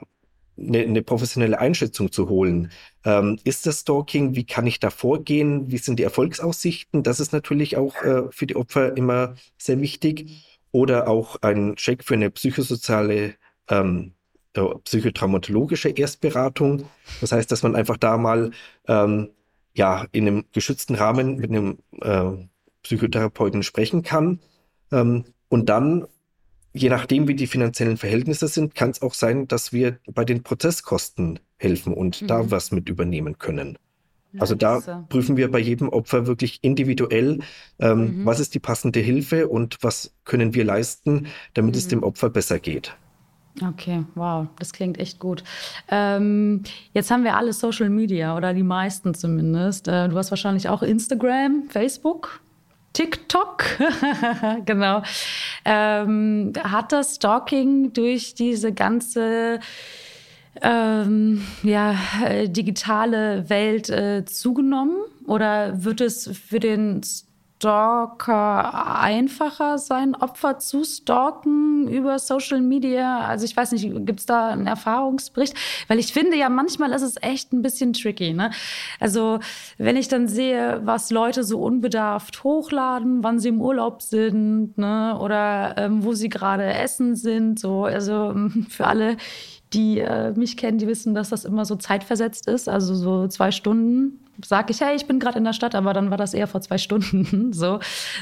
[0.57, 2.71] eine, eine professionelle Einschätzung zu holen.
[3.05, 4.35] Ähm, ist das Stalking?
[4.35, 5.71] Wie kann ich da vorgehen?
[5.71, 7.03] Wie sind die Erfolgsaussichten?
[7.03, 10.47] Das ist natürlich auch äh, für die Opfer immer sehr wichtig.
[10.71, 13.35] Oder auch ein Check für eine psychosoziale,
[13.69, 14.13] ähm,
[14.53, 16.85] äh, psychotraumatologische Erstberatung.
[17.19, 18.51] Das heißt, dass man einfach da mal
[18.87, 19.29] ähm,
[19.73, 22.47] ja in einem geschützten Rahmen mit einem äh,
[22.83, 24.39] Psychotherapeuten sprechen kann.
[24.91, 26.07] Ähm, und dann
[26.73, 30.43] je nachdem, wie die finanziellen Verhältnisse sind, kann es auch sein, dass wir bei den
[30.43, 32.27] Prozesskosten helfen und mhm.
[32.27, 33.77] da was mit übernehmen können.
[34.39, 34.79] Also da
[35.09, 37.39] prüfen wir bei jedem Opfer wirklich individuell,
[37.79, 38.25] ähm, mhm.
[38.25, 41.77] was ist die passende Hilfe und was können wir leisten, damit mhm.
[41.77, 42.95] es dem Opfer besser geht.
[43.61, 45.43] Okay, wow, das klingt echt gut.
[45.89, 49.89] Ähm, jetzt haben wir alle Social Media oder die meisten zumindest.
[49.89, 52.39] Äh, du hast wahrscheinlich auch Instagram, Facebook.
[52.93, 53.63] TikTok,
[54.65, 55.01] genau,
[55.65, 59.59] ähm, hat das Stalking durch diese ganze
[60.61, 64.97] ähm, ja, äh, digitale Welt äh, zugenommen?
[65.25, 67.01] Oder wird es für den
[67.61, 73.19] Stalker einfacher sein, Opfer zu stalken über Social Media?
[73.19, 75.53] Also ich weiß nicht, gibt es da einen Erfahrungsbericht?
[75.87, 78.33] Weil ich finde ja, manchmal ist es echt ein bisschen tricky.
[78.33, 78.49] Ne?
[78.99, 79.39] Also
[79.77, 85.15] wenn ich dann sehe, was Leute so unbedarft hochladen, wann sie im Urlaub sind ne?
[85.21, 88.33] oder ähm, wo sie gerade essen sind, so also
[88.69, 89.17] für alle
[89.73, 93.51] die äh, mich kennen, die wissen, dass das immer so zeitversetzt ist, also so zwei
[93.51, 94.19] Stunden.
[94.43, 96.61] Sage ich, hey, ich bin gerade in der Stadt, aber dann war das eher vor
[96.61, 97.79] zwei Stunden so,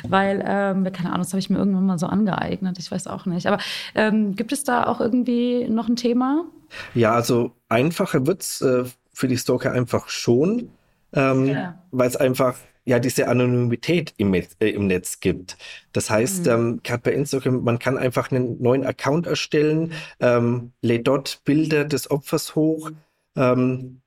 [0.07, 3.25] weil, ähm, keine Ahnung, das habe ich mir irgendwann mal so angeeignet, ich weiß auch
[3.25, 3.47] nicht.
[3.47, 3.59] Aber
[3.95, 6.45] ähm, gibt es da auch irgendwie noch ein Thema?
[6.93, 8.83] Ja, also einfacher wird es äh,
[9.13, 10.69] für die Stalker einfach schon,
[11.13, 11.81] ähm, ja.
[11.91, 12.55] weil es einfach
[12.89, 15.57] ja diese Anonymität im, äh, im Netz gibt.
[15.93, 16.51] Das heißt, mhm.
[16.51, 21.85] ähm, gerade bei Instagram, man kann einfach einen neuen Account erstellen, ähm, lädt dort Bilder
[21.85, 22.89] des Opfers hoch.
[23.35, 24.01] Ähm,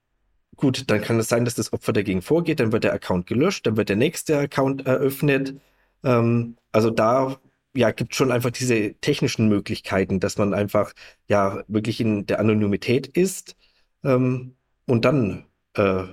[0.57, 3.67] gut, dann kann es sein, dass das Opfer dagegen vorgeht, dann wird der Account gelöscht,
[3.67, 5.55] dann wird der nächste Account eröffnet.
[6.03, 7.37] Ähm, also da
[7.75, 10.93] ja, gibt schon einfach diese technischen Möglichkeiten, dass man einfach
[11.29, 13.57] ja wirklich in der Anonymität ist
[14.05, 16.05] ähm, und dann äh,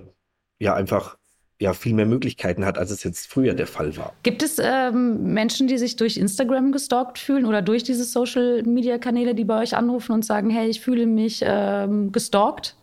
[0.60, 1.19] ja einfach
[1.60, 4.14] ja viel mehr Möglichkeiten hat, als es jetzt früher der Fall war.
[4.24, 9.44] Gibt es ähm, Menschen, die sich durch Instagram gestalkt fühlen oder durch diese Social-Media-Kanäle, die
[9.44, 12.78] bei euch anrufen und sagen, hey, ich fühle mich ähm, gestalkt?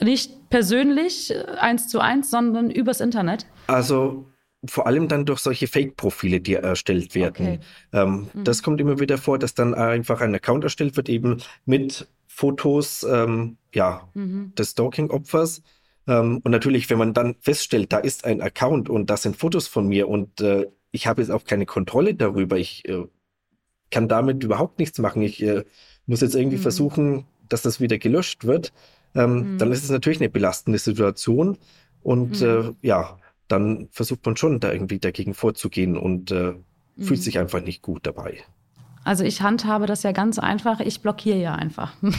[0.00, 3.46] Nicht persönlich, äh, eins zu eins, sondern übers Internet?
[3.66, 4.26] Also
[4.64, 7.46] vor allem dann durch solche Fake-Profile, die erstellt werden.
[7.46, 7.60] Okay.
[7.92, 8.44] Ähm, mhm.
[8.44, 13.04] Das kommt immer wieder vor, dass dann einfach ein Account erstellt wird, eben mit Fotos
[13.10, 14.52] ähm, ja, mhm.
[14.56, 15.62] des Stalking-Opfers
[16.06, 19.86] und natürlich, wenn man dann feststellt, da ist ein Account und das sind Fotos von
[19.86, 23.04] mir und äh, ich habe jetzt auch keine Kontrolle darüber, ich äh,
[23.90, 25.64] kann damit überhaupt nichts machen, ich äh,
[26.06, 26.62] muss jetzt irgendwie mhm.
[26.62, 28.72] versuchen, dass das wieder gelöscht wird,
[29.14, 29.58] ähm, mhm.
[29.58, 31.58] dann ist es natürlich eine belastende Situation
[32.02, 32.76] und äh, mhm.
[32.82, 36.54] ja, dann versucht man schon da irgendwie dagegen vorzugehen und äh,
[36.96, 37.24] fühlt mhm.
[37.24, 38.38] sich einfach nicht gut dabei.
[39.02, 40.80] Also ich handhabe das ja ganz einfach.
[40.80, 41.92] Ich blockiere ja einfach.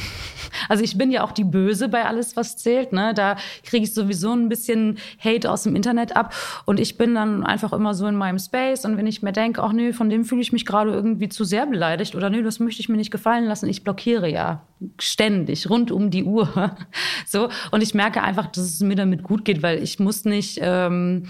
[0.67, 2.93] Also ich bin ja auch die Böse bei alles, was zählt.
[2.93, 3.13] Ne?
[3.13, 6.33] Da kriege ich sowieso ein bisschen Hate aus dem Internet ab.
[6.65, 8.85] Und ich bin dann einfach immer so in meinem Space.
[8.85, 11.45] Und wenn ich mir denke, ach nee, von dem fühle ich mich gerade irgendwie zu
[11.45, 14.61] sehr beleidigt oder nee, das möchte ich mir nicht gefallen lassen, ich blockiere ja
[14.99, 16.75] ständig, rund um die Uhr.
[17.25, 17.49] So.
[17.71, 20.59] Und ich merke einfach, dass es mir damit gut geht, weil ich muss nicht.
[20.61, 21.27] Ähm,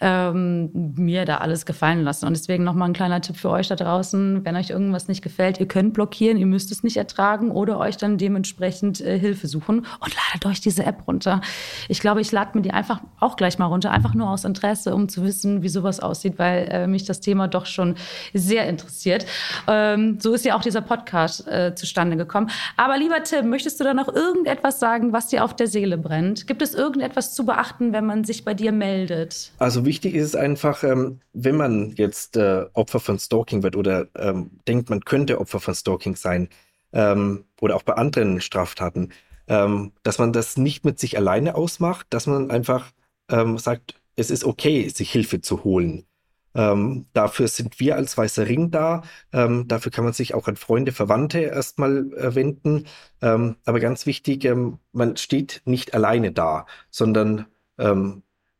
[0.00, 2.26] ähm, mir da alles gefallen lassen.
[2.26, 5.58] Und deswegen nochmal ein kleiner Tipp für euch da draußen, wenn euch irgendwas nicht gefällt,
[5.58, 9.86] ihr könnt blockieren, ihr müsst es nicht ertragen oder euch dann dementsprechend äh, Hilfe suchen
[10.00, 11.40] und ladet euch diese App runter.
[11.88, 14.94] Ich glaube, ich lade mir die einfach auch gleich mal runter, einfach nur aus Interesse,
[14.94, 17.94] um zu wissen, wie sowas aussieht, weil äh, mich das Thema doch schon
[18.34, 19.24] sehr interessiert.
[19.66, 22.50] Ähm, so ist ja auch dieser Podcast äh, zustande gekommen.
[22.76, 26.46] Aber lieber Tim, möchtest du da noch irgendetwas sagen, was dir auf der Seele brennt?
[26.46, 29.52] Gibt es irgendetwas zu beachten, wenn man sich bei dir meldet?
[29.58, 34.08] Also wichtig ist es einfach, ähm, wenn man jetzt äh, Opfer von Stalking wird oder
[34.16, 36.48] ähm, denkt, man könnte Opfer von Stalking sein
[36.92, 39.12] ähm, oder auch bei anderen Straftaten,
[39.48, 42.90] ähm, dass man das nicht mit sich alleine ausmacht, dass man einfach
[43.30, 46.06] ähm, sagt, es ist okay, sich Hilfe zu holen.
[46.54, 49.02] Ähm, dafür sind wir als Weißer Ring da.
[49.30, 52.86] dafür kann man sich auch an Freunde, Verwandte erstmal äh, wenden.
[53.20, 54.48] aber ganz wichtig,
[54.92, 57.46] man steht nicht alleine da, sondern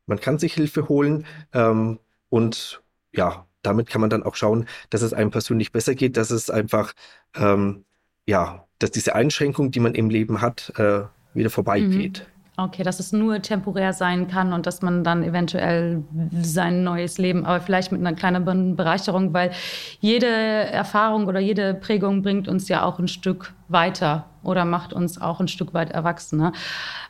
[0.06, 5.02] man kann sich Hilfe holen ähm, und ja, damit kann man dann auch schauen, dass
[5.02, 6.92] es einem persönlich besser geht, dass es einfach,
[7.34, 7.84] ähm,
[8.26, 11.02] ja, dass diese Einschränkung, die man im Leben hat, äh,
[11.34, 12.26] wieder vorbeigeht.
[12.26, 12.35] Mhm.
[12.58, 16.02] Okay, dass es nur temporär sein kann und dass man dann eventuell
[16.40, 19.50] sein neues Leben, aber vielleicht mit einer kleinen Bereicherung, weil
[20.00, 25.20] jede Erfahrung oder jede Prägung bringt uns ja auch ein Stück weiter oder macht uns
[25.20, 26.52] auch ein Stück weit Erwachsene.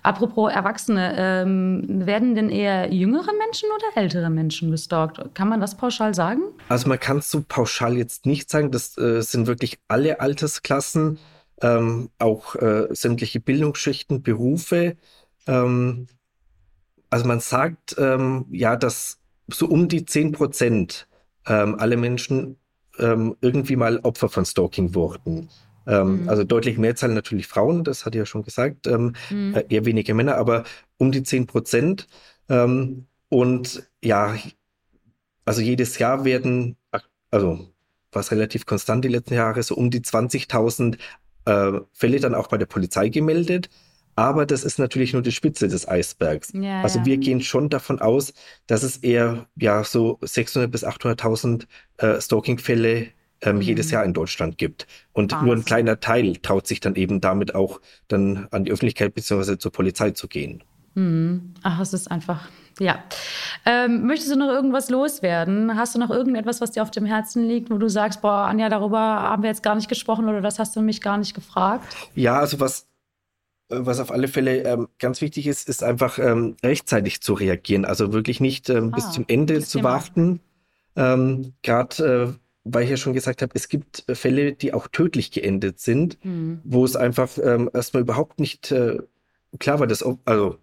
[0.03, 5.21] Apropos Erwachsene, ähm, werden denn eher jüngere Menschen oder ältere Menschen gestalkt?
[5.35, 6.43] Kann man das pauschal sagen?
[6.69, 8.73] Also man kann es so pauschal jetzt nicht sagen.
[8.73, 11.19] Das äh, sind wirklich alle Altersklassen,
[11.63, 14.97] ähm, auch äh, sämtliche Bildungsschichten, Berufe.
[15.47, 16.07] Ähm,
[17.11, 21.09] also man sagt ähm, ja, dass so um die 10 Prozent
[21.47, 22.57] ähm, alle Menschen
[22.99, 25.49] ähm, irgendwie mal Opfer von Stalking wurden.
[25.87, 26.29] Ähm, mhm.
[26.29, 29.55] Also deutlich Mehrzahl natürlich Frauen, das hat ja schon gesagt, ähm, mhm.
[29.55, 30.65] äh, eher weniger Männer, aber
[30.97, 32.07] um die 10 Prozent.
[33.29, 34.37] Und ja,
[35.45, 36.77] also jedes Jahr werden,
[37.31, 37.69] also
[38.13, 40.99] was relativ konstant die letzten Jahre, so um die 20.000
[41.45, 43.71] äh, Fälle dann auch bei der Polizei gemeldet.
[44.17, 46.51] Aber das ist natürlich nur die Spitze des Eisbergs.
[46.55, 48.33] Ja, also wir gehen schon davon aus,
[48.67, 51.67] dass es eher ja so 600 bis 800.000
[51.99, 53.09] äh, Stalking-Fälle
[53.43, 53.63] ähm, mhm.
[53.63, 54.87] jedes Jahr in Deutschland gibt.
[55.13, 55.43] Und Was.
[55.43, 59.59] nur ein kleiner Teil traut sich dann eben damit auch dann an die Öffentlichkeit bzw.
[59.59, 60.65] zur Polizei zu gehen.
[60.95, 61.53] Mhm.
[61.63, 62.49] Ach, es ist einfach,
[62.81, 63.05] ja.
[63.67, 65.77] Ähm, möchtest du noch irgendwas loswerden?
[65.77, 68.71] Hast du noch irgendetwas, was dir auf dem Herzen liegt, wo du sagst, boah, Anja,
[68.71, 71.95] darüber haben wir jetzt gar nicht gesprochen oder das hast du mich gar nicht gefragt?
[72.15, 72.87] Ja, also was
[73.69, 77.85] was auf alle Fälle ähm, ganz wichtig ist, ist einfach ähm, rechtzeitig zu reagieren.
[77.85, 79.91] Also wirklich nicht ähm, ah, bis zum Ende zu Thema.
[79.91, 80.41] warten.
[80.95, 85.31] Ähm, Gerade, äh, weil ich ja schon gesagt habe, es gibt Fälle, die auch tödlich
[85.31, 86.61] geendet sind, mhm.
[86.65, 88.99] wo es einfach ähm, erstmal überhaupt nicht äh,
[89.59, 90.59] klar war, dass, also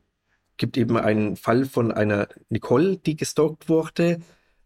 [0.57, 4.21] gibt eben einen Fall von einer Nicole, die gestalkt wurde,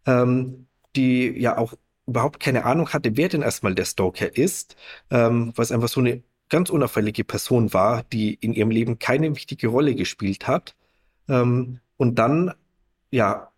[0.06, 1.74] ähm, die ja auch
[2.06, 4.76] überhaupt keine Ahnung hatte, wer denn erstmal der Stalker ist,
[5.10, 9.94] was einfach so eine ganz unauffällige Person war, die in ihrem Leben keine wichtige Rolle
[9.94, 10.74] gespielt hat.
[11.28, 12.52] Ähm, und dann,
[13.10, 13.50] ja,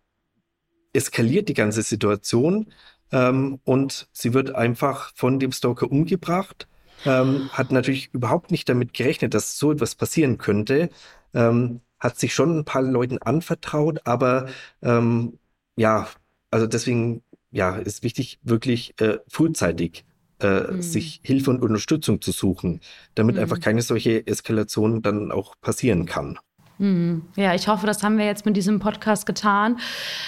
[0.93, 2.67] eskaliert die ganze Situation
[3.11, 6.67] ähm, und sie wird einfach von dem Stalker umgebracht.
[7.05, 10.89] Ähm, hat natürlich überhaupt nicht damit gerechnet, dass so etwas passieren könnte.
[11.33, 14.49] Ähm, hat sich schon ein paar Leuten anvertraut, aber
[14.81, 15.39] ähm,
[15.75, 16.07] ja,
[16.49, 20.05] also deswegen ja, ist wichtig, wirklich äh, frühzeitig
[20.41, 20.81] äh, mhm.
[20.81, 22.81] sich Hilfe und Unterstützung zu suchen,
[23.15, 23.41] damit mhm.
[23.41, 26.37] einfach keine solche Eskalation dann auch passieren kann.
[26.77, 27.23] Mhm.
[27.35, 29.79] Ja, ich hoffe, das haben wir jetzt mit diesem Podcast getan.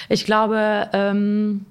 [0.09, 1.65] Ich glaube, ähm,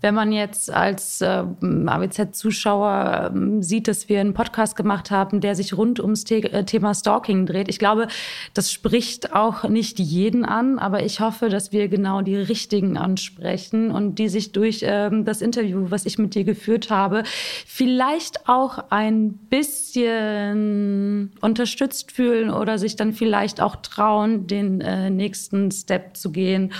[0.00, 5.56] wenn man jetzt als äh, AWZ-Zuschauer äh, sieht, dass wir einen Podcast gemacht haben, der
[5.56, 8.06] sich rund ums The äh, Thema Stalking dreht, ich glaube,
[8.54, 13.90] das spricht auch nicht jeden an, aber ich hoffe, dass wir genau die richtigen ansprechen
[13.90, 17.24] und die sich durch ähm, das Interview, was ich mit dir geführt habe,
[17.66, 25.70] vielleicht auch ein bisschen unterstützt fühlen oder sich dann vielleicht auch trauen, den äh, nächsten
[25.70, 26.72] Step zu gehen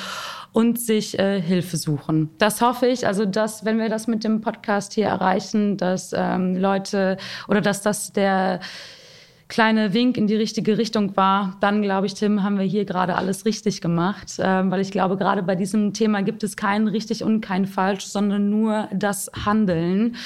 [0.52, 2.30] und sich äh, Hilfe suchen.
[2.38, 6.54] Das hoffe ich, also dass, wenn wir das mit dem Podcast hier erreichen, dass ähm,
[6.56, 7.16] Leute
[7.48, 8.60] oder dass das der
[9.48, 13.16] kleine Wink in die richtige Richtung war, dann glaube ich, Tim, haben wir hier gerade
[13.16, 17.24] alles richtig gemacht, ähm, weil ich glaube, gerade bei diesem Thema gibt es kein richtig
[17.24, 20.16] und kein falsch, sondern nur das Handeln.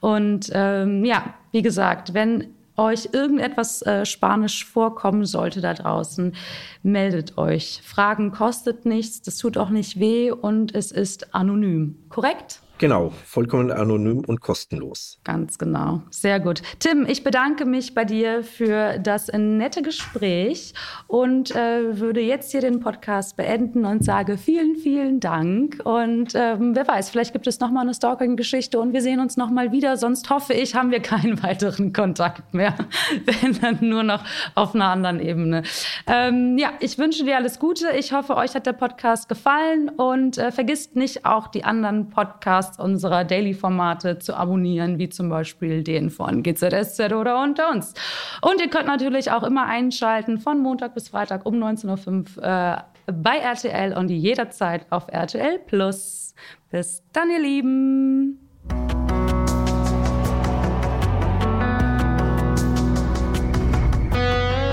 [0.00, 2.46] Und ähm, ja, wie gesagt, wenn
[2.80, 6.34] euch irgendetwas äh, Spanisch vorkommen sollte da draußen,
[6.82, 7.82] meldet euch.
[7.84, 11.96] Fragen kostet nichts, das tut auch nicht weh und es ist anonym.
[12.08, 12.62] Korrekt?
[12.80, 15.20] Genau, vollkommen anonym und kostenlos.
[15.22, 16.00] Ganz genau.
[16.08, 16.62] Sehr gut.
[16.78, 20.72] Tim, ich bedanke mich bei dir für das nette Gespräch
[21.06, 25.82] und äh, würde jetzt hier den Podcast beenden und sage vielen, vielen Dank.
[25.84, 29.36] Und ähm, wer weiß, vielleicht gibt es noch mal eine Stalking-Geschichte und wir sehen uns
[29.36, 29.98] noch mal wieder.
[29.98, 32.74] Sonst hoffe ich, haben wir keinen weiteren Kontakt mehr,
[33.42, 35.64] wenn dann nur noch auf einer anderen Ebene.
[36.06, 37.90] Ähm, ja, ich wünsche dir alles Gute.
[37.98, 42.69] Ich hoffe, euch hat der Podcast gefallen und äh, vergisst nicht auch die anderen Podcasts
[42.70, 47.94] Podcasts unserer Daily-Formate zu abonnieren, wie zum Beispiel den von GZSZ oder Unter uns.
[48.42, 53.12] Und ihr könnt natürlich auch immer einschalten von Montag bis Freitag um 19.05 Uhr äh,
[53.12, 56.34] bei RTL und jederzeit auf RTL Plus.
[56.70, 58.38] Bis dann, ihr Lieben.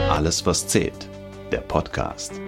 [0.09, 1.09] Alles, was zählt.
[1.51, 2.41] Der Podcast.